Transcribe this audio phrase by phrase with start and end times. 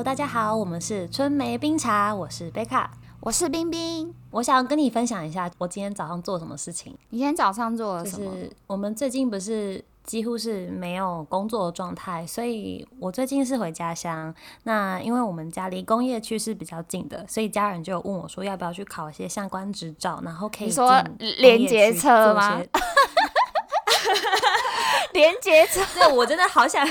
[0.00, 2.90] Hello，大家好，我们是春梅冰茶，我是贝卡，
[3.20, 4.14] 我是冰冰。
[4.30, 6.96] 我想跟你分享一下我今天早上做什么事情。
[7.10, 8.24] 你今天早上做了什么？
[8.24, 14.34] 就是我们最近不是几乎是没有工作的状态，所以我最近是回家乡。
[14.62, 22.58] 那因为我们家离工业区是比较近的，所以家人就问我说要不要去考一些相关执照，然后可以你说连接车吗？
[25.12, 26.88] 连接车， 对我真的好想。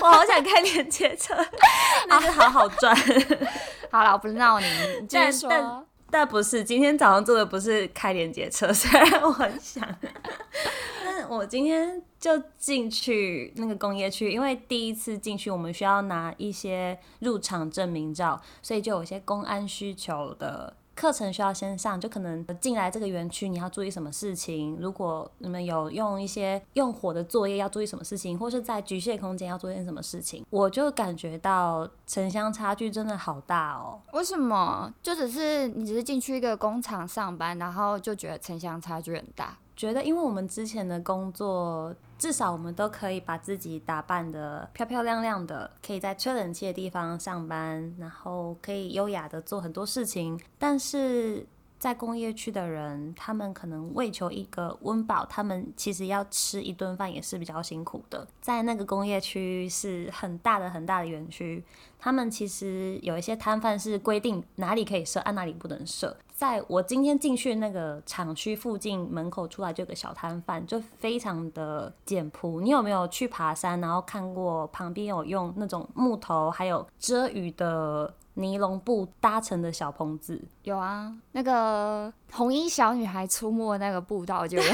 [0.00, 1.34] 我好想开连接车，
[2.08, 2.96] 那就好好赚。
[3.90, 4.66] 好了，我不闹你，
[5.10, 9.86] 但但但不是，今天早上做的不是开连接车，虽然我很想。
[11.04, 20.74] 但我今天就进去那个工业区，因为第一次进去，我们需要拿一些入场证明照，所以就有些公安需求的。
[21.00, 24.76] 课程需要先上，就可能进来这个园区你要注意什么事情。
[24.78, 33.98] 如果你们有用一些用火的作业，要注意什么事情，或是在局限空间要做些什么事情，我就感觉到城乡差距真的好大哦。
[34.12, 34.92] 为什么？
[35.02, 39.56] 就只是你只是进去一个工厂上班，然后就觉得城乡差距很大？
[39.80, 41.94] 觉得因为我们之前的工作。
[42.18, 50.38] 至少我们都可以把自己打扮的漂漂亮亮的，可以在吹冷气的地方上班，然后可以优雅的做很多事情。
[50.58, 51.46] 但是
[51.78, 58.28] 在工业区的人，他们可能为求一个温饱，他们其实要吃一顿饭也是比较辛苦的。
[58.42, 61.64] 在那个工业区是很大的很大的园区，
[62.00, 66.16] 他们其实有一些摊贩是规定哪里可以设，按哪里不能设。
[66.34, 72.60] 在我今天进去那个厂区附近门口出来就有个小摊贩，就非常的简朴。
[72.62, 78.12] 你有没有去爬山，然后看过旁边有用那种木头还有遮雨的？
[78.34, 84.64] 尼龙布搭成的小棚子，有啊，那个红衣小女孩出没那个步道就有。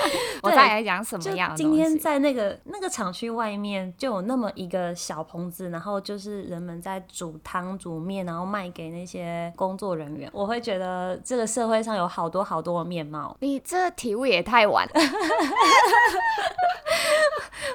[0.42, 1.54] 我大概讲什么样？
[1.54, 10.30] 今天在那个那个厂区外面就有那么一个小棚子，然后就是人们在煮汤煮面，然后卖给那些工作人员。
[10.32, 13.36] 我会觉得这个社会上有好多好多的面貌。
[13.40, 14.92] 你这体悟也太晚了。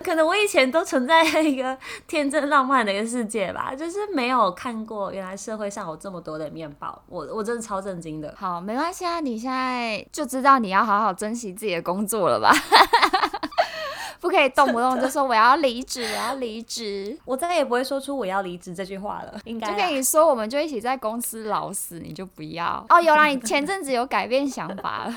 [0.04, 1.76] 可能我以前都存在一个
[2.08, 8.32] 天真浪漫的一个世界吧，就是没有看过原来社会上有这么多的面包，我我真的超震惊的。
[8.38, 12.54] 好，没关系啊，你现在就知道你要好好珍惜自己的工作了吧。
[14.22, 19.40] 不可以动不动就说我要离职，我要离职，我再也不会说出我要离职这句话了。
[19.44, 23.00] 应该就跟你说，我们就一起在公司老死，你就不要 哦。
[23.00, 25.16] 有啦，你前阵子有改变想法了，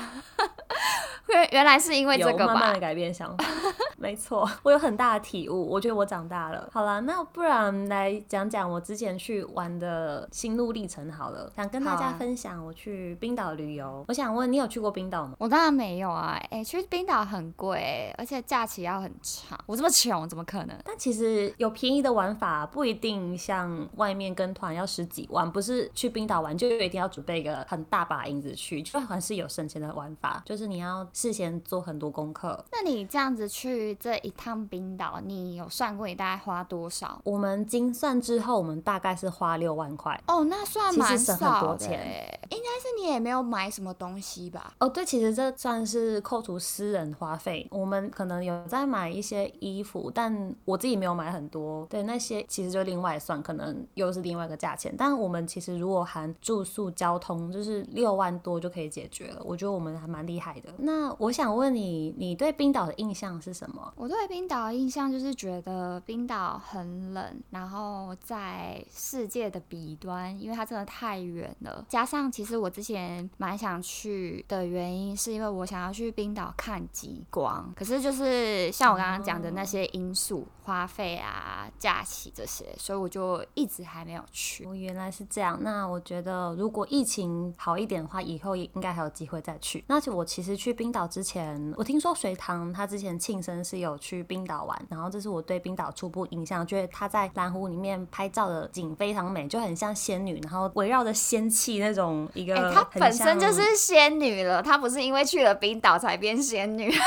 [1.33, 2.53] 原原来是因为这个吧？
[2.53, 3.45] 慢慢的改变想法，
[3.97, 6.69] 没错，我有很大的体悟，我觉得我长大了。
[6.71, 14.05] 好了，那不然来讲讲我之前去玩的心路历程好了，想跟大家分享我去冰岛旅游。
[14.07, 15.33] 我想问你有去过冰岛吗？
[15.39, 18.99] 我当然没有啊，哎，去冰岛很贵，而且假期要。
[18.99, 20.77] 很长，我这么穷怎么可能？
[20.83, 32.63] 但其实有便宜的玩法，不一定像外面跟团要十几万，不是去冰岛玩就一定要准备一个很大把银子去，就还是有省钱的玩法，就是你要事先做很多功课。
[32.71, 37.21] 那你这样子去这一趟冰岛，你有算过你大概花多少？
[37.23, 40.21] 我们精算之后，我们大概是花六万块。
[40.27, 44.73] 哦，那算蛮少的，应该是你也没有买什么东西吧？
[44.79, 48.89] 哦，对，其实这算是扣除私人花费，我们可能有在。
[48.89, 51.85] 买一些衣服，但我自己没有买很多。
[51.91, 54.91] 对那些其实就另外算，可能又是另外一个价钱。
[54.97, 59.39] 但我们其实如果含住宿、交通，就是六万多就可以解决了。
[59.45, 60.73] 我觉得我们还蛮厉害的。
[60.79, 63.93] 那我想问你，你对冰岛的印象是什么？
[63.95, 71.85] 我对冰岛的印象就是觉得冰岛很冷，然后在世界的彼端，因为它真的太远了。
[71.87, 77.73] 加上其实我之前蛮想去的原因，是因为我想要去冰岛看极光。
[77.75, 84.65] 可是就是像我刚刚讲的那些因素，花费啊、假期这些，所以我就一直还没有去。
[84.65, 89.83] 我原来是这样，那我觉得如果疫情好一点的话，以后也应该还有机会再去。
[89.87, 102.71] 那我其实去冰岛之前，我听说隋唐他之前庆生是有去冰岛玩，然后这是我对冰岛初步印象，觉得他在蓝湖里面拍照的景非常美，就很像仙女，然后围绕着仙气那种一个。
[102.73, 106.93] 她本身就是仙女了，她不是因为去了冰岛才变仙女。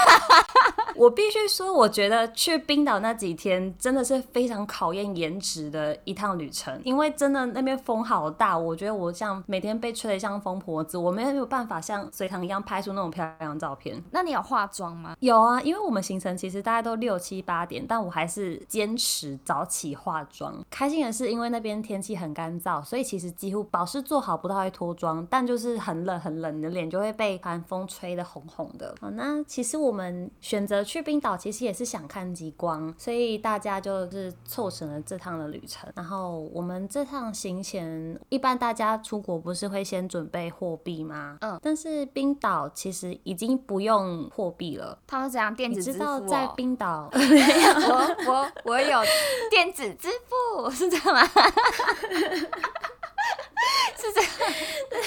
[1.02, 14.00] 我必须说，我觉得去冰岛那几天真的是非常考验颜值的一趟旅程，因为真的那边风好大，我觉得我像每天被吹得像疯婆子，我没有办法像隋唐一样拍出那种漂亮的照片。
[14.12, 15.16] 那你有化妆吗？
[15.18, 20.54] 有啊，因为我们行程其实大概都六七八点，但我还是坚持早起化妆。
[20.70, 28.94] 开心的是，因为那边天气很干燥，所以其实几乎保湿做好不到会脱妆，但就是很冷很冷，你的脸就会被寒风吹得红红的。
[29.00, 30.84] 好，那其实我们选择。
[30.92, 35.90] 去冰岛其实也是想看极光，所以大家就是凑成了这趟的旅程。
[35.96, 41.38] 然后我们这趟行前，一般大家出国不是会先准备货币吗？
[41.40, 44.98] 嗯但是冰岛其实已经不用货币了。
[45.06, 46.26] 他们怎样电子支付、知道哦？
[46.28, 49.00] 在冰岛， 我我我有
[49.48, 51.22] 电子支付，是这样吗？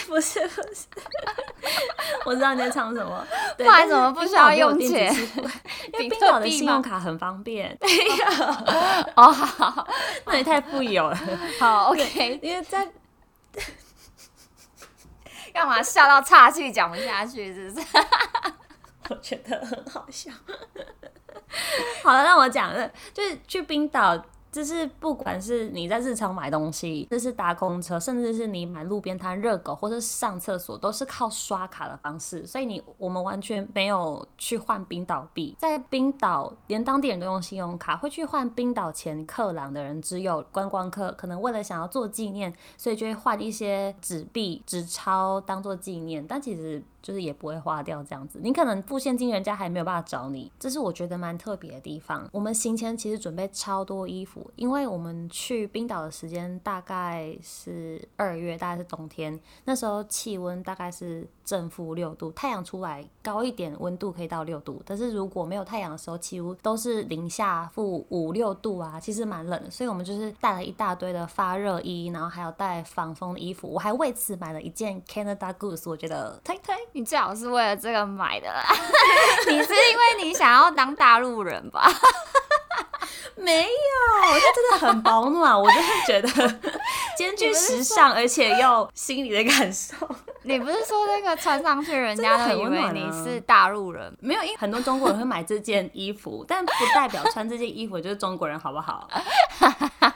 [0.07, 0.87] 不是 不是，
[2.25, 3.25] 我知道你在唱什么。
[3.57, 5.13] 对不然但怎么不需要用钱
[5.93, 7.77] 因为冰岛的信用卡很方便。
[9.15, 9.87] 哦，好
[10.25, 11.19] 那你太富有了。
[11.59, 12.87] 好，OK，因为在
[15.53, 17.87] 干嘛笑到岔气讲不下去，是不是？
[19.09, 20.31] 我觉得很好笑。
[22.03, 24.17] 好了，让我讲了，就是去冰岛，
[24.55, 32.47] 就是不管是你在日常买东西，就是搭公车，甚至是你买路边摊热狗或者上厕所，都是靠刷卡的方式。
[32.47, 48.39] 所以你我们完全没有去换冰岛币，在冰岛连当地人都用信用卡，会去换冰岛钱克朗的人只有观光客，可能为了想要做纪念，所以就会换一些纸币、纸钞当做纪念，但其实就是也不会花掉这样子。
[48.41, 52.27] 你可能付现金，人家还没有办法找你，这是我觉得蛮特别的地方。
[52.31, 69.69] 我们行前其实准备超多衣服，因为我们去冰岛的时间大概是二月，大概是冬天，那时候气温大概是正负六度，太阳出来高一点，温度可以到六度，但是如果没有太阳的时候，几乎都是零下负五六度啊，其实蛮冷的。
[69.69, 76.73] 所以我们就是带了一大堆的发热衣，然后还有带防风的衣服，我还为此买了一件 Canada Goose，我觉得推推。
[76.95, 78.63] 你最好是为了这个买的啦，
[79.47, 81.91] 你是因为你想要当大陆人吧？
[83.35, 83.67] 没有，
[84.23, 86.59] 它真的很保暖，我真的觉得
[87.17, 89.93] 兼具时尚而且又心里的感受。
[90.43, 94.15] 你不是说那个穿上去，人家都以为你是大陆人？
[94.21, 99.05] 没有，因为很多中国人会买这件衣服，但不代表穿这件衣服就是中国人，好不好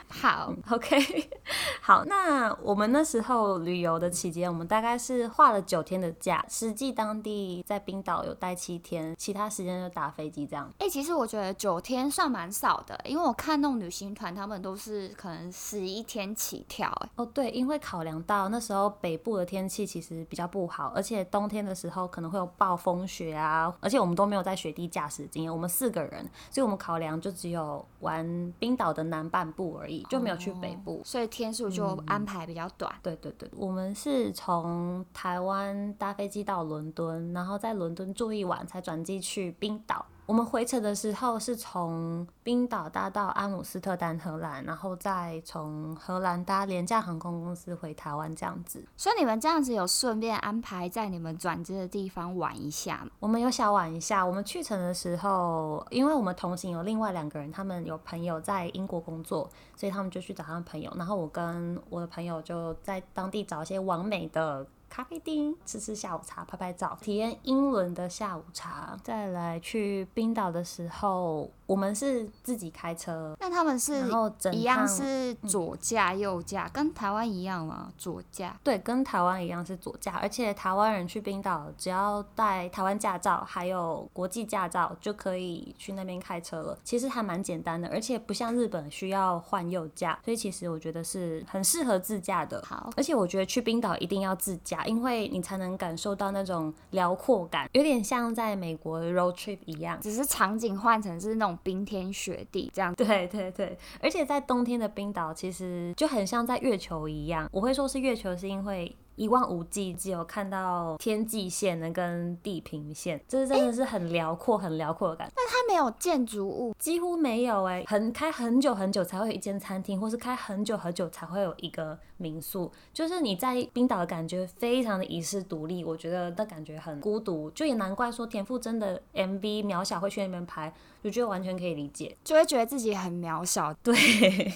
[0.10, 0.98] 好，？OK，
[1.82, 10.72] 好，那我们那时候旅游的期间，我们大概是画了九天的假，实际当地在冰岛有待七天，其他时间就打飞机这样。
[10.80, 31.02] 哎、其实我觉得九天算蛮少的，因为我看那种旅行团，他们都是可能十一天起跳、哎，哦，对，因为考量到那时候北部的天气其实比较不好，而且冬天的时候可能会有暴风雪啊，而且我们都没有在雪地驾驶经验，我们四个人，所以我们考量就只有玩冰岛的南半部而已，就没有去北部。
[31.06, 32.94] 所以天数就安排比较短。
[33.02, 40.06] 对对对，我们是从台湾搭飞机到伦敦，然后在伦敦住一晚，才转机去冰岛。
[40.30, 48.86] 我们回程的时候是从冰岛搭到阿姆斯特丹，荷兰，然后再从荷兰搭廉价航空公司回台湾，这样子。
[48.96, 53.10] 所以你们这样子有顺便安排在你们转机的地方玩一下吗？
[53.20, 54.24] 我们有小玩一下。
[54.24, 60.94] 我们去程的时候，因为我们同行有另外两个人，他们有朋友在英国工作，所以他们就去找他们朋友。
[60.96, 68.98] 然后我跟我的朋友就在当地找一些完美的咖啡厅，吃吃下午茶，拍拍照，体验英伦的下午茶。
[69.04, 77.94] 再来去冰岛的时候，我们是自己开车，那他们是然后整一样趟是左驾右驾，跟台湾一样吗？
[77.98, 78.60] 左驾。
[78.64, 86.78] 对，跟台湾一样是左驾，而且台湾人去冰岛只要带台湾驾照，还有国际驾照就可以去那边开车了。
[86.84, 92.62] 其实还蛮简单的，而且不像日本需要换右驾，所以其实我觉得是很适合自驾的。
[92.66, 100.00] 好，而且我觉得去冰岛一定要自驾，因为你才能感受到那种辽阔感，有点像在美国的 road trip 一样。
[100.02, 102.94] 只是场景换成是那种冰天雪地这样。
[102.96, 107.50] 对对对，而且在冬天的冰岛，其实就很像在月球一样。
[107.52, 115.34] 我会说是月球，是因为一望无际，只有看到天际线的跟地平线，这真的是很辽阔、很辽阔的感觉。
[115.36, 122.72] 它没有建筑物，几乎没有哎、很开很久很久才会有一间餐厅，或是开很久很久才会有一个民宿。
[122.94, 130.72] 就是你在冰岛的感觉非常的遗世独立，我觉得那感觉很孤独，就也难怪说田馥甄的 MV 渺小会去那边拍，
[131.02, 132.16] 我觉得完全可以理解。
[132.24, 133.74] 就会觉得自己很渺小。
[133.82, 133.96] 对，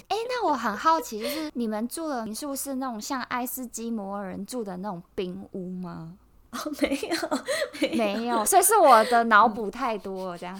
[0.08, 6.14] 哎、那我很好奇，就是你们住的民宿是那种像爱斯基摩人住的那种冰屋吗？
[6.54, 10.56] 哦，没有，没有，所以是我的脑补太多了，这样。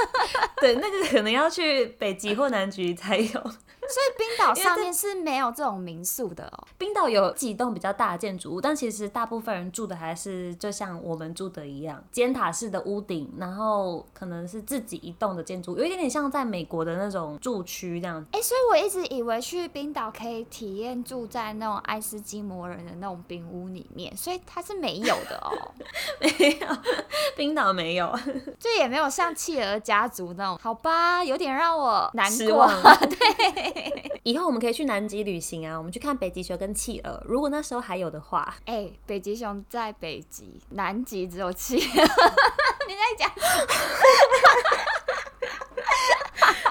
[0.58, 3.50] 对，那个可能要去北极或南极才有。
[3.88, 6.64] 所以冰岛上面是没有这种民宿的哦。
[6.78, 18.24] 冰岛有几栋比较大的建筑物，但其实大部分人住的还是就像我们住的一样，尖塔式的屋顶，然后可能是自己一栋的建筑，有一点点像在美国的那种住区这样。
[18.32, 25.72] 哎，所以我一直以为去冰岛可以体验住在那种爱斯基摩人的那种冰屋里面，所以它是没有的哦。
[26.20, 26.66] 没有，
[27.36, 28.12] 冰岛没有，
[28.58, 30.58] 就也没有像企鹅家族那种。
[30.62, 32.68] 好吧，有点让我难过。
[33.08, 33.18] 对，
[34.24, 37.22] 以后我们可以去南极旅行啊，我们去看北极熊跟企鹅。
[37.26, 41.82] 如果那时候还有的话，哎，北极熊在北极，南极只有企鹅。
[42.86, 43.30] 你在讲？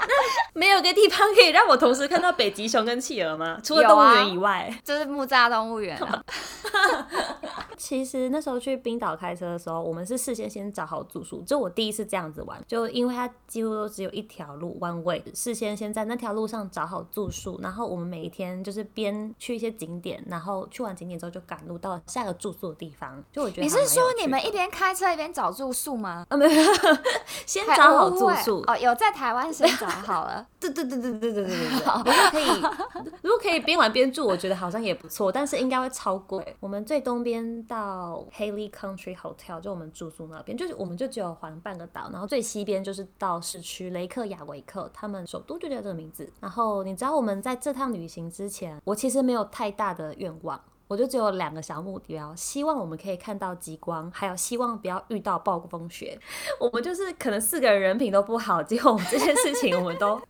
[0.53, 3.60] 没有个地方可以让我同时看到北极熊跟企鹅吗？
[3.63, 6.00] 除了动物园以外，就是木栅动物园。
[7.75, 11.41] 其实那时候去冰岛开车的时候，我们是事先先找好住宿。
[11.41, 23.22] 就我第一次这样子玩，就因为它几乎都只有一条路，one way，事先先在那条路上找好住宿，然后我们每一天就是边去一些景点，然后去完景点之后就赶路到下个住宿的地方。
[23.31, 26.25] 就我觉得你是说你们一边开车一边找住宿吗？
[26.29, 26.74] 啊，没有，
[27.45, 30.45] 先找好住宿哦，有在台湾先找好了。
[30.59, 36.55] 对对对对对对对对对，如果可以， 如果可以边玩边住，我觉得好像也不错，但是应该会超贵。
[36.59, 46.31] 我们最东边到 Haley Country Hotel，就我们住宿那边，就是我们就只有环半个岛，然后最西边就是到市区雷克雅维克，他们首都就叫这个名字。
[46.39, 50.59] 然后你知道我们在这趟旅行之前，我其实没有太大的愿望。
[50.93, 56.19] 我就只有两个小目标，希望我们可以看到极光，还有希望不要遇到暴风雪。
[56.59, 60.21] 我们就是可能四个人人品都不好，结果我们这件事情我们都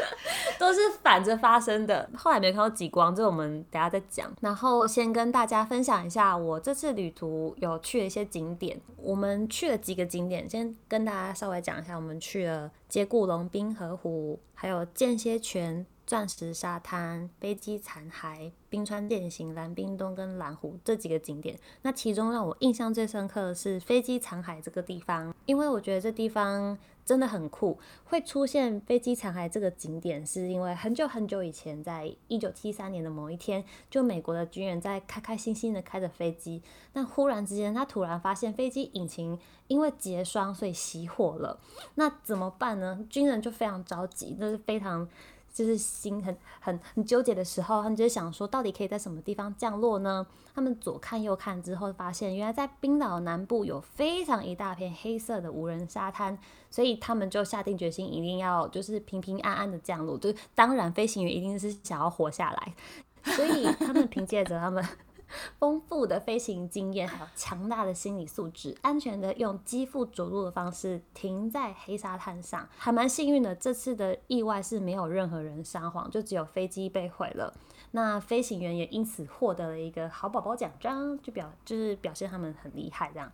[0.60, 2.06] 都是反着发生的。
[2.14, 4.30] 后来没有看到极光，这我们等下再讲。
[4.42, 8.78] 然后先跟大家分享一下我这次旅途有去的一些景点。
[8.98, 11.96] 我们去了几个景点，先跟大家稍微讲一下。
[11.96, 15.86] 我们去了接固龙冰河湖，还有间歇泉。
[16.10, 27.78] 钻石沙滩、飞机残骸、冰川践行、蓝冰洞跟蓝湖这几个景点，那其中让我印象最深刻的是飞机残骸这个地方，因为我觉得这地方真的很酷。
[28.02, 36.60] 会出现飞机残骸这个景点，是因为很久很久以前，在一九七三年的某一天，就美国的军人在开开心心的开着飞机，
[36.92, 39.38] 但忽然之间，他突然发现飞机引擎
[39.68, 41.60] 因为结霜，所以熄火了。
[41.94, 43.06] 那怎么办呢？
[43.08, 45.08] 军人就非常着急，那是非常。
[45.52, 50.26] 就是心很很很纠结的时候，他们就想说，到底可以在什么地方降落呢？
[50.54, 56.38] 他们左看右看之后，发现原来在冰岛南部有非常一大片黑色的无人沙滩，
[56.70, 60.16] 所以他们就下定决心，一定要就是平平安安的降落。
[60.18, 62.74] 就当然，飞行员一定是想要活下来，
[63.34, 64.84] 所以他们凭借着他们。
[65.58, 73.54] 丰富的飞行经验，还有强大的心理素质，安全的用机腹着陆的方式停在黑沙滩上，还蛮幸运的。
[73.54, 77.52] 这次的意外是没有任何人撒谎，就只有飞机被毁了。
[77.92, 83.32] 那飞行员也因此获得了一个好宝宝奖章，就表就是表现他们很厉害这样。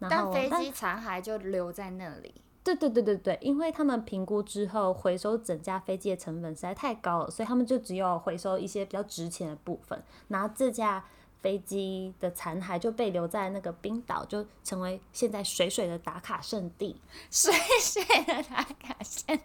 [0.00, 2.34] 但飞机残骸就留在那里。
[2.64, 11.04] 对对对对对，因为他们评估之后，回收整架飞机的成本实在太高了，所以他们就只有回收一些比较值钱的部分，拿这架。
[11.42, 16.96] 飞机的残骸就被留在那个冰岛，就成为现在水水的打卡圣地。
[17.30, 19.42] 水水的打卡圣地。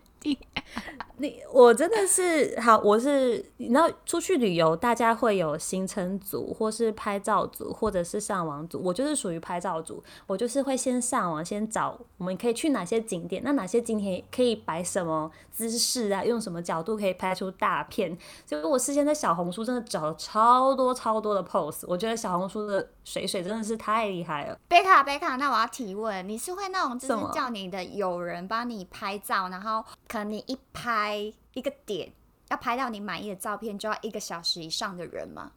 [1.20, 8.80] 你 我真的是好，我是你知道出去旅游，大家会有行程组，或是拍照组，或者是上网组。
[8.84, 18.16] 我就是属于拍照组，我就是会先上网，先找我们可以去哪些景点，那哪些景点可以摆什么姿势啊，用什么角度可以拍出大片。
[18.46, 24.60] 所以我事先在小红书真的找了超多超多的 pose，我觉得小红书的水水真的是太厉害了。
[24.68, 30.88] 贝卡贝卡，那我要提问，你是会那种就是叫你的友人帮你拍照，然后可能你一拍。
[30.98, 32.14] 拍一个点，
[32.50, 35.52] 要拍到你满意的照片，就要一个小时以上的人吗？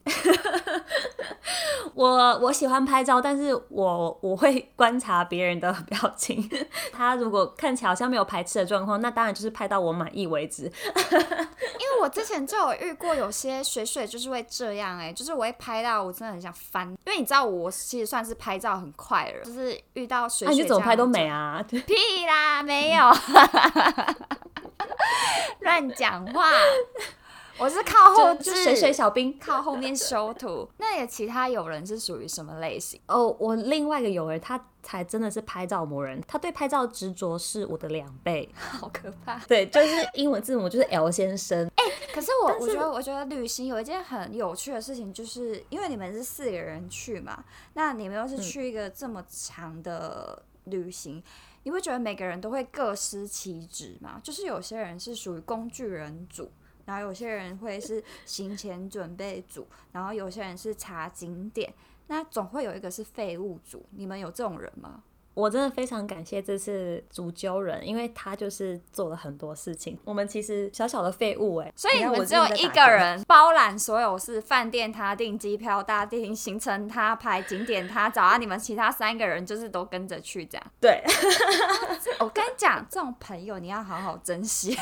[1.95, 6.49] 我我喜欢拍照，但是我我会观察别人的 表情。
[6.93, 10.65] 他如果看起来好像没有排斥的状况，那当然就是拍到我满意为止。
[10.65, 16.89] 因为我之前就有遇过有些水水就是会这样，哎，就是我会拍到我真的很想翻。
[16.89, 21.63] 因为你知道我其实算是拍照很快的，就是遇到水水，你怎么拍都美啊？
[21.69, 23.05] 屁啦，没有。
[25.61, 26.51] 乱讲话！
[27.59, 30.67] 我是靠后置，水水小兵靠后面修图。
[30.79, 32.99] 那有其他友人是属于什么类型？
[33.07, 39.39] 哦，我另外一个友人，他才真的是拍照魔人，他对拍照执着是我的两倍，好可怕。
[39.47, 41.71] 对，就是英文字母就是 L 先生。
[41.75, 41.85] 哎，
[42.15, 47.45] 可是我我觉得我觉得旅行有一件很有趣的事情，就是因为你们是四个人去嘛，
[47.75, 51.23] 那你们又是去一个这么长的旅行。
[51.63, 54.21] 你会觉得每个人都会各司其职吗？
[54.23, 56.51] 就是有些人是属于工具人组，
[56.87, 61.73] 然后有些人会是行前准备组，然后有些人是查景点，
[62.07, 63.85] 那总会有一个是废物组。
[63.91, 65.03] 你们有这种人吗？
[65.35, 69.99] 我真的非常感谢这次主揪人，因为他就是做了很多事情。
[70.05, 80.67] 我们其实小小的废物哎，所以我们只有一个人包揽所有事，饭店他订机票，他订行程，他排景点，他找啊，你们其他三个人就是都跟着去这样。
[80.81, 81.03] 对，
[82.21, 84.77] 我跟你讲，这种朋友你要好好珍惜。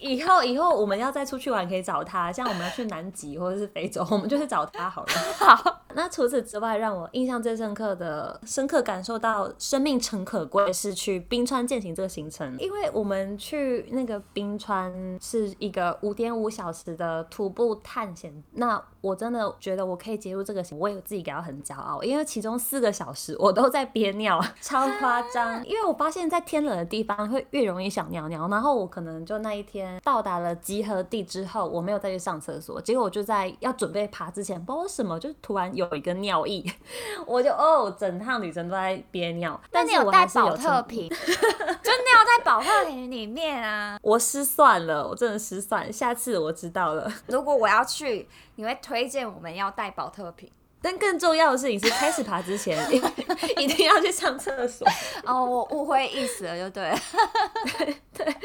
[0.00, 2.32] 以后以后我们要再出去玩，可以找他。
[2.32, 5.12] 像我们要去南极或者是非洲，我们就去找他好了。
[5.38, 12.56] 好，那除此之外，让我印象最深刻的、深刻感受到生命诚可贵，是去冰川践行这个行程。
[12.58, 18.42] 因为我们去那个冰川是一个五点五小时的徒步探险。
[18.52, 25.64] 那我真的觉得我可以接入这个，我也自己感到很骄傲，因为其中四个小时我都在憋尿， 超夸张。
[25.66, 36.64] 因为我发现，在天冷的地方会越容易想尿尿，然后我可能就那一天到达了集合地之后，我没有再去上厕所，结果我就在要准备爬之前，不知道为什么，就突然有一个尿意，
[37.26, 39.58] 我就哦，整趟旅程都在憋尿。
[39.70, 43.98] 但你有带保特瓶，就尿在保特瓶里面啊！
[44.02, 47.10] 我失算了，我真的失算，下次我知道了。
[47.26, 48.28] 如果我要去。
[48.56, 50.50] 你会推荐我们要带保特瓶，
[50.82, 52.76] 但更重要的事情是开始爬之前
[53.56, 54.84] 一定要去上厕所。
[55.24, 56.92] 哦，我误会意思了，就对。
[58.12, 58.36] 对，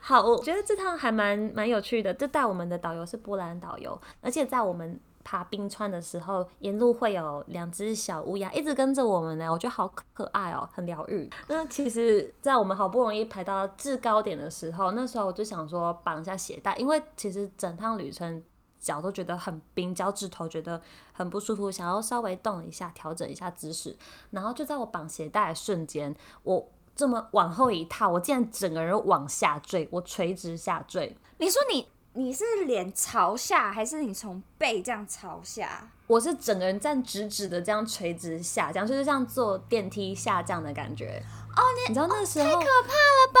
[0.00, 2.14] 好，我觉得这趟还蛮蛮有趣的。
[2.14, 11.28] 就带我们的导游是波兰导游，而且在我们爬冰川的时候，沿路会有两只小乌鸦一直跟着我们呢，我觉得好可爱哦，很疗愈。
[11.48, 18.40] 那其实，在我们好不容易排到制高点的时候，那时候我就想说绑一下鞋带，因为其实整趟旅程。
[18.80, 20.80] 脚都觉得很冰，脚趾头觉得
[21.12, 23.96] 很不舒服，想要稍微动一下，调整一下姿势。
[24.30, 31.16] 然后就在我绑鞋带的瞬间，我这么往后一踏，我竟然整个人往下坠，我垂直下坠。
[31.38, 35.90] 你说你你是脸朝下，还是你从背这样朝下？
[36.06, 41.22] 我是整个人站直直的这样垂直下降，就是像坐电梯下降的感觉。
[41.54, 43.32] 哦，你知道那时候太可怕了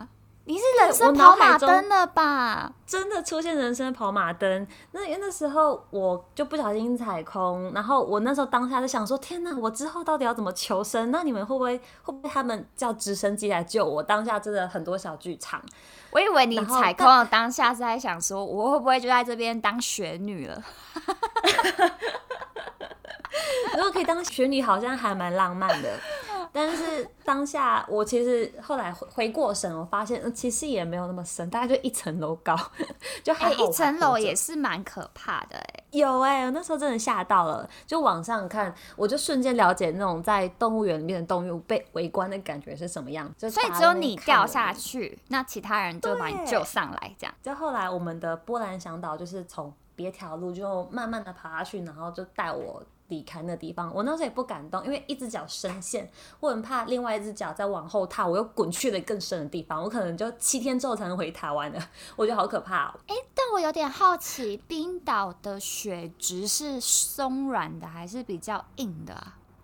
[0.00, 0.08] 吧？
[0.46, 2.70] 你是人生跑马灯了吧？
[2.86, 4.66] 真的出现人生跑马灯。
[4.92, 11.10] 那那时候我就不小心踩空，然后我那时候当下就想说：天哪，我之后到底要怎么求生？
[11.10, 14.02] 那你们会不会会不会他们叫直升机来救我？
[14.02, 15.62] 当下真的很多小剧场。
[16.10, 20.62] 我以为你踩空的当下是在想说，我会不会就在这边当雪女了？
[23.76, 25.98] 如果可以当雪女，好像还蛮浪漫的。
[26.52, 32.56] 但是当下，我其实后来回回过神，我发现其实也没有那么深，大概就一层楼高，
[33.24, 35.82] 就还一层楼也是蛮可怕的哎。
[35.90, 43.28] 有哎，那时候真的吓到了，就往上看，我就瞬间了解那种在动物园里面的动物被围观的感觉是什么样。
[43.36, 47.34] 所以只有你掉下去，那其他人就把你救上来，这样。
[47.42, 52.80] 就后来我们的波兰向导就是从别条路就慢慢的爬下去，然后就带我。
[53.08, 61.78] 离开那地方，我那时候也不敢动，因为一只脚深陷，我很怕另外一只脚再往后踏，我又滚去了更深的地方，我可能就七天之后才能回台湾的，
[62.16, 63.00] 我觉得好可怕哦。
[63.06, 69.14] 哎，但我有点好奇，冰岛的雪质是松软的还是比较硬的？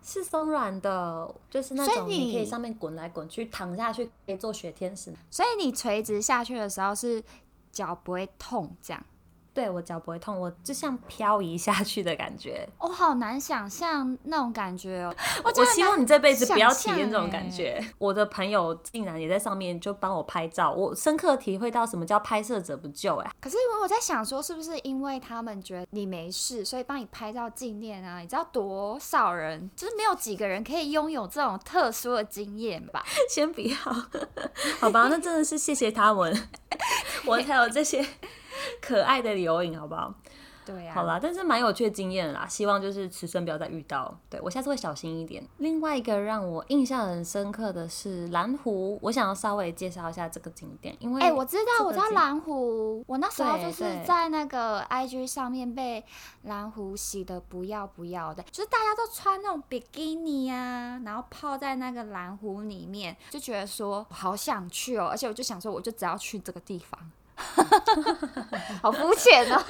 [0.03, 5.15] 是松软的，就是那种你可以上面滚来滚去，躺下去可以做雪天使。
[5.31, 7.23] 所以你垂直下去的时候是
[7.71, 9.07] 脚不会痛这样。
[9.53, 12.69] 对我脚不会痛，我就像漂移下去的感觉。
[12.79, 15.15] 我好难想象那种感觉哦。
[15.45, 17.85] 我希望你这辈子不要体验这种感觉。
[17.99, 23.31] 我的朋友竟然也在上面就帮我拍照，我深刻体会到什么叫拍摄者不救哎。
[23.41, 28.21] 可是我在想说，是不是因为他们觉得你没事，所以帮你拍照纪念啊？
[28.21, 33.05] 你知道多少人就是没有几个人可以拥有这种特殊的经验吧？
[33.29, 33.77] 先不要，
[34.81, 35.09] 好吧？
[35.11, 36.49] 那真的是谢谢他们，
[37.27, 38.07] 我才有这些。
[38.81, 40.15] 可爱的留影，好不好？
[40.63, 44.17] 对呀，好啦，但是蛮有趣的经验啦，希望就是此生不要再遇到。
[44.29, 45.43] 对我下次会小心一点。
[45.57, 56.05] 另外一个让我印象很深刻的是蓝湖，我想要稍微介绍一下这个景点，因为哎，我知道，我知道蓝湖，我那时候就是在那个 IG 上面被
[56.43, 67.01] 蓝湖洗的不要不要的，就是大家都穿那种比基尼啊，然后泡在那个蓝湖里面，就觉得说好想去哦，而且我就想说，我就只要去这个地方。
[68.83, 69.63] 好肤浅哦！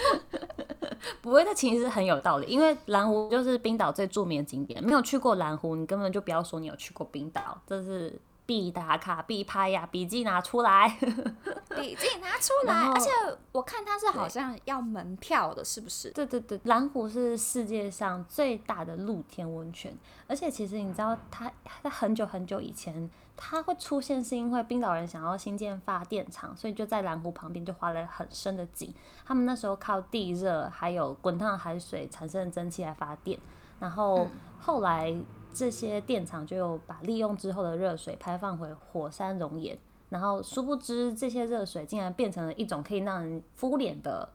[1.22, 4.82] 不会，那其实很有道理，因为蓝湖就是冰岛最著名的景点。
[4.82, 10.88] 没有去过蓝湖，你根本就不要说你有去过冰岛，这是必打卡、必拍呀，笔记拿出来。
[11.74, 13.08] 笔记拿出来，而且
[13.52, 16.10] 我看它是好像要门票的，是不是？
[16.10, 23.08] 对对对，蓝湖是世界上最大的露天温泉，而且其实你知道它，它在很久很久以前，
[23.42, 28.94] 它会出现是因为冰岛人想要新建发电厂，所以就在蓝湖旁边就挖了很深的井。
[29.24, 33.40] 他们那时候靠地热还有滚烫海水产生的蒸汽来发电，
[33.80, 34.28] 然后
[34.60, 35.16] 后来
[35.54, 39.76] 这些电厂就有把利用之后的热水排放回火山熔岩。
[40.10, 44.28] 然后殊不知，这些热水竟然变成了一种可以让人敷脸的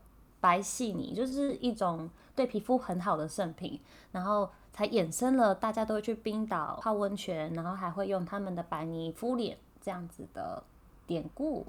[0.45, 3.79] 白细腻，就是一种对皮肤很好的圣品。
[4.11, 10.61] 然后才衍生了大家都会去冰岛泡温泉，然后还会用他们的白泥敷脸这样子的
[11.07, 11.65] 典故。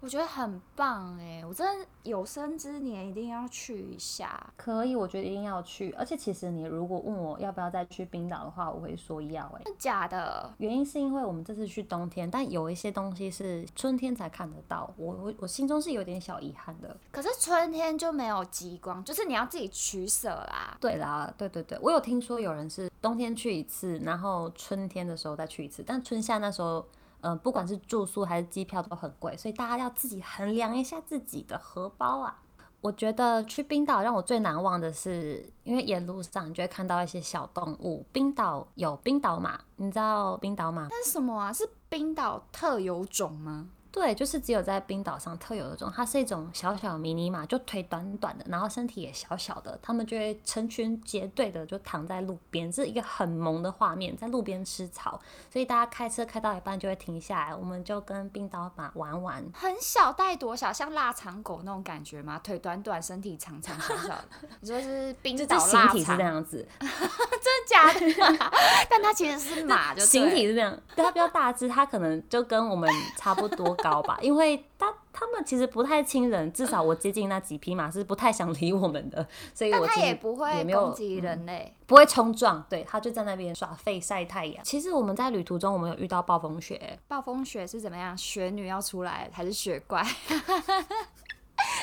[0.00, 4.52] 我觉得很棒哎，我真的有生之年一定要去一下。
[4.56, 5.90] 可以，我觉得一定要去。
[5.92, 9.62] 而且其实你如果问我要不要再去冰岛的话，我会说要哎。
[9.64, 10.50] 真的假的？
[10.56, 16.96] 原因是因为我们这次去冬天，但有一些东西是春天才看得到，我我我心中是有点小遗憾的。
[17.12, 20.78] 可是春天就没有极光，就是你要自己取舍啦。
[20.80, 26.86] 对啦，对对对，我有听说有人是冬天去一次，然后春天的时候再去一次，但春夏那时候。
[27.22, 32.38] 嗯，不管是住宿还是机票都很贵，所以大家要自己衡量一下自己的荷包啊。
[32.80, 38.06] 我觉得去冰岛让我最难忘的是，因为沿路上你就会看到一些小动物。
[38.10, 40.88] 冰岛有冰岛马，你知道冰岛马？
[40.88, 41.52] 那是什么啊？
[41.52, 43.68] 是冰岛特有种吗？
[43.92, 55.20] 对，就是只有在冰岛上特有的种，它是一种小小迷你马，就腿短短的，然后身体也小小的，它们就会成群结队的就躺在路边，这是一个很萌的画面，在路边吃草，
[55.52, 59.44] 所以大家开车开到一半就会停下来，我们就跟冰岛马玩玩。
[59.52, 60.72] 很小，带多小？
[60.72, 62.40] 像腊肠狗那种感觉吗？
[62.44, 64.24] 腿短短，身体长长小小的。
[64.60, 65.88] 你说是冰岛腊肠？
[65.88, 68.50] 形体是这样子， 真的假的？
[68.88, 73.76] 但它其实是马，就形体是这样，它比较大只，它可能就跟我们差不多。
[73.82, 84.62] 高吧，因为他他们其实不太亲人，至少我接近那几匹马是不太想理我们的，所以我也不会攻击人类，不会冲撞，对，他就在那边耍废晒太阳。
[84.64, 88.16] 其实我们在旅途中，我们有遇到暴风雪，暴风雪是怎么样？
[88.16, 90.04] 雪女要出来还是雪怪？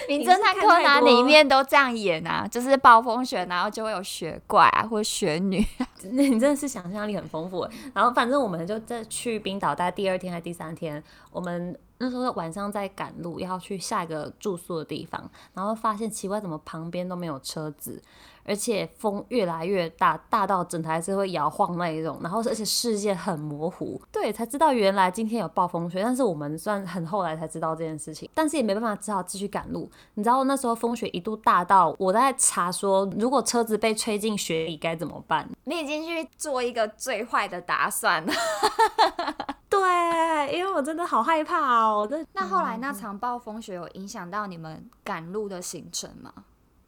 [0.07, 5.63] 名侦探柯南里面都这样演啊，就是暴风雪，然后就会有雪怪啊，或者雪女。
[6.11, 7.67] 那 你真的是想象力很丰富。
[7.93, 11.77] 然后反正我们就在去冰岛，大概第二天还是第三天，我们。
[11.99, 18.01] 那时候晚上在赶路，要去下一个住宿的地方，然后发现奇怪，怎么旁边都没有车子，
[18.43, 23.99] 而且风越来越大，大到整台车会摇晃那一种，然后而且视线很模糊。
[24.11, 29.89] 对，才知道原来今天有暴风雪，但是我们算很后来才知道这件事情，但是也没办法，只好继续赶路。
[30.13, 35.49] 你知道那时候风雪一度大到我在查说，如果车子被吹进雪里该怎么办？
[35.63, 38.33] 你已经去做一个最坏的打算了。
[39.79, 42.09] 对，因为我真的好害怕哦。
[42.33, 46.33] 那后来那场暴风雪有影响到你们赶路的行程吗？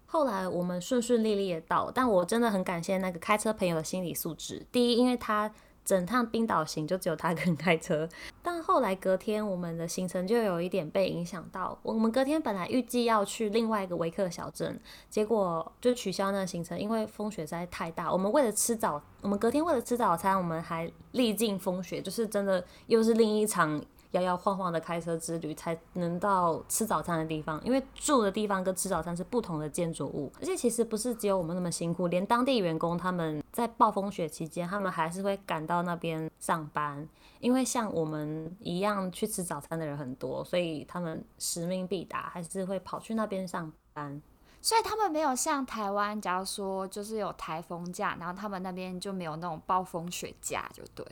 [0.06, 4.66] 后来我们顺顺利利的到，但我真的很感谢那个开车朋友的心理素质。
[4.72, 5.52] 第一，因为他。
[5.90, 8.08] 整趟冰岛行就只有他 跟开车，
[8.44, 11.76] 但后来隔天我们的行程就有一点被影响到。
[11.82, 18.14] 我们隔天本来预计要去另外一个维克小镇，结果就取消那个行程，因为风雪实在太大。
[18.14, 23.84] 我们为了吃早，我们隔天为了吃早餐，我们还历尽风雪，就是真的又是另一场。
[24.12, 37.08] 摇摇晃晃的开车之旅才能到吃早餐的地方，因为住的地方跟吃早餐是不同的建筑物，而且其实不是只有我们那么辛苦，连当地员工他们在暴风雪期间，他们还是会赶到那边上班，
[37.40, 44.22] 因为像我们一样去吃早餐的人很多，所以他们使命必达，还是会跑去那边上班。
[44.62, 51.06] 所以他们没有像台湾，假如说就是有台风假，然后他们那边就没有那种暴风雪假，就对。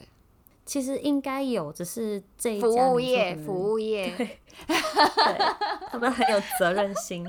[0.68, 4.38] 其实应该有，只是这一家服务 业，服务业，对，
[5.88, 7.26] 他们很有责任心，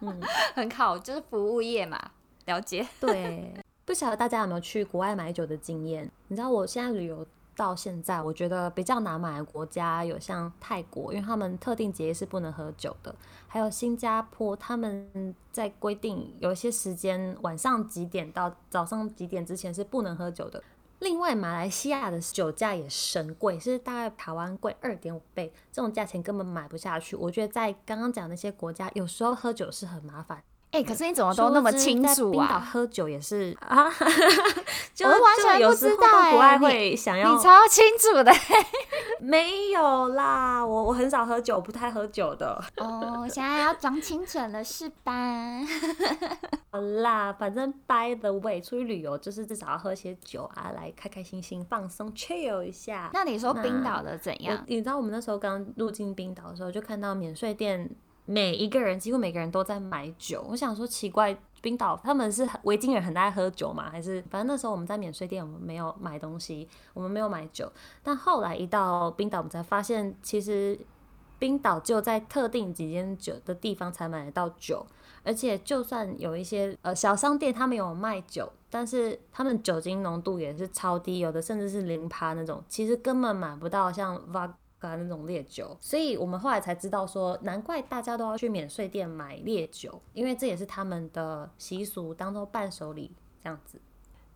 [0.00, 0.22] 嗯，
[0.54, 2.00] 很好，就是服务业嘛，
[2.44, 2.86] 了解。
[3.00, 3.52] 对，
[3.84, 6.08] 不晓得大家有没有去国外买酒的经验？
[6.28, 13.12] 你知道我现在旅游到现在，我觉得比较难买的国家有像泰国，因为他们特定节日是不能喝酒的；
[13.48, 20.62] 还有新加坡，他们在规定有一些时间，晚上几点到早上几点之前是不能喝酒的。
[20.98, 27.14] 另外，马来西亚的酒价也神贵，是大概台湾贵二点五倍，这种价钱根本买不下去。
[27.14, 30.42] 我觉得在刚刚讲那些国家，有时候喝酒是很麻烦。
[30.76, 32.68] 哎、可是你怎么都那么清楚啊在冰岛啊？
[32.70, 33.90] 喝酒也是 啊，
[34.94, 38.30] 就我完全不知道都不爱欸你会想要你超清楚的
[39.20, 42.62] 没有啦，我我很少喝酒，不太喝酒的。
[42.76, 45.12] 哦，现在要装清纯了是吧？
[46.70, 53.10] 好啦，反正 by the way，出去旅游就是至少要喝些酒啊，来开开心心放松 chill 一下。
[53.14, 54.64] 那你说冰那岛的怎我样？
[54.66, 57.88] 你知道我们那时候刚入境冰岛的时候，就看到免税店
[58.26, 60.44] 每一个人几乎每个人都在买酒。
[60.50, 63.88] 我想说奇怪，冰岛他们是维京人很爱喝酒吗？
[63.90, 67.72] 还是反正那时候我们在免税店我们没有买东西，我们没有买酒。
[68.02, 70.78] 但后来一到冰岛，我们才发现其实
[71.38, 74.84] 冰岛就在特定几间酒的地方才买得到酒。
[75.22, 84.16] 而且，就算有一些呃小商店，他们有卖酒，但是他们酒精浓度也是超低，有的甚至是零趴那种，其实根本买不到像
[84.80, 85.76] vodka 那种烈酒。
[85.80, 93.12] 所以我们后来才知道说，难怪大家都要去免税店买烈酒，因为这也是他们的习俗，当做伴手礼
[93.42, 93.80] 这样子。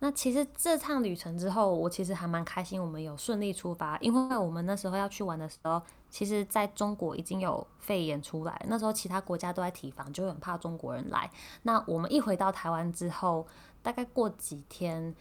[0.03, 11.29] 那其实这趟旅程之后，我其实还蛮开心，我们有顺利出发，因为我们那时候要去玩的时候，其实在中国已经有肺炎出来，那时候其他国家都在提防，就很怕中国人来。
[11.61, 13.45] 那我们一回到台湾之后，
[13.83, 15.15] 大概过几天，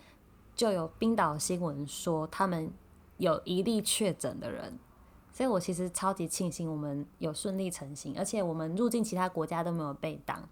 [0.57, 2.73] 就有冰岛新闻说他们
[3.19, 4.79] 有一例确诊的人，
[5.41, 10.47] 所以我其实超级庆幸我们有顺利成行，而且我们入境其他国家都没有被挡。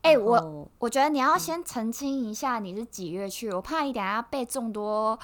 [0.00, 5.18] 哎、然我我觉得你要先澄清一下你是几月去，我怕你等下被众多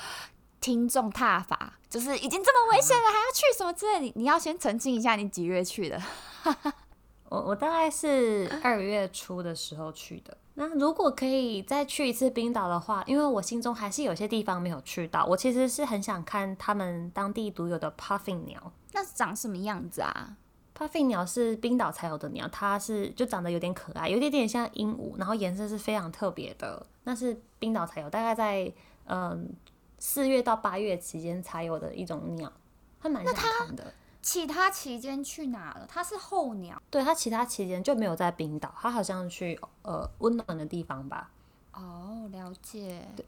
[0.61, 5.98] 听众踏伐，就是已经这么危险了还要去什么之类的，你你要先澄清一下你几月去的。
[7.31, 10.37] 我我大概是二月初的时候去的。
[10.52, 18.70] 那如果可以再去一次冰岛的话，因为我心中还是有些地方没有去到，我其实是很想看他们当地独有的 puffin 鸟。
[18.92, 20.37] 那是长什么样子啊
[20.76, 28.72] ？puffin 鸟是冰岛才有的鸟，它是就长得有点可爱，有点点像鹦鹉，然后颜色是非常特别的，那是冰岛才有，大概在
[29.07, 29.52] 嗯
[29.98, 32.52] 四月到八月期间才有的一种鸟，
[32.98, 33.92] 还蛮想看的。
[34.20, 35.87] 其他期间去哪了？
[35.88, 41.31] 它是候鸟对它其他期间就没有在冰岛，它好像去呃温暖的地方吧。
[41.72, 43.05] 哦，了解。
[43.16, 43.26] 对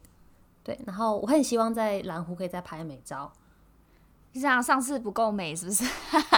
[0.63, 3.31] 对，然后我很希望在蓝湖可以再拍美照。
[4.35, 5.85] 你这样上次不够美是不是？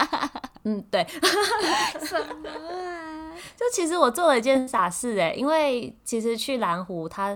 [0.63, 1.03] 嗯，对，
[1.99, 3.31] 什么啊？
[3.57, 7.36] 就其实我做了一件傻事哎，因为其实去蓝湖，他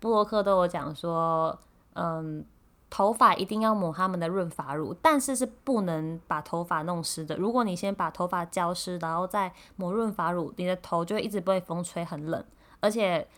[0.00, 1.58] 布洛克都有讲说，
[1.92, 2.42] 嗯，
[2.88, 7.36] 头发一定要抹他们的润发乳，但是是不能把头发弄湿的。
[7.36, 12.42] 如果你先把头发浇湿，然后再抹润发乳，你的头就会一直被风吹很冷，
[12.80, 13.28] 而且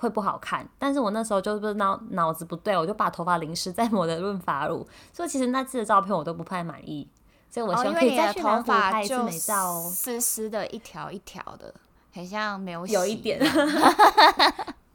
[0.00, 0.68] 会不好看。
[0.78, 7.06] 但是我那时候就是脑脑子不对，我就把头发淋湿，再抹的润发乳，所以其实那次的照片我都不太满意。
[7.50, 9.92] 所以我希望可以再去蓝湖发就拍一次美照哦。
[9.92, 11.74] 湿湿的，一条一条的，
[12.14, 13.40] 很像没有洗有一点，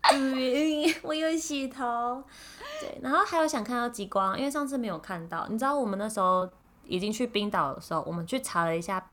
[0.10, 2.24] 对， 我有洗头。
[2.80, 5.46] 对，然后还有想看到极光，因为上次没有看到。
[5.50, 6.50] 你知道我们那时候
[6.86, 9.06] 已经去冰岛的时候，我们去查了一下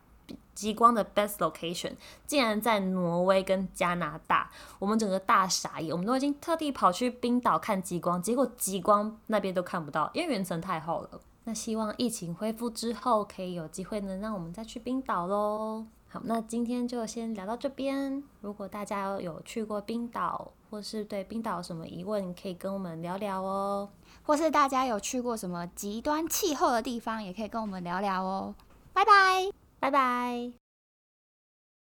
[0.55, 1.93] 极光的 best location，
[2.27, 4.51] 竟然在挪威跟加拿大。
[4.79, 11.21] 我们整个大傻眼，我们都已经特地跑去冰岛看极光，结果极光那边都看不到，因为云层太厚了。
[11.45, 15.85] 那希望疫情恢复之后，可以有机会能让我们再去冰岛喽。
[16.09, 18.23] 好，那今天就先聊到这边。
[18.43, 23.89] 如果大家有去过冰岛，或是对冰岛有什么疑问，可以跟我们聊聊哦。
[24.23, 28.55] 或是大家有去过什么极端气候的地方，也可以跟我们聊聊哦。
[28.93, 29.62] 拜拜。
[29.83, 30.62] 拜拜。